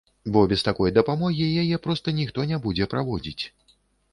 Бо 0.35 0.39
без 0.53 0.63
такой 0.67 0.93
дапамогі 0.95 1.49
яе 1.65 1.77
проста 1.85 2.15
ніхто 2.21 2.49
не 2.53 2.59
будзе 2.65 2.89
праводзіць. 2.95 3.43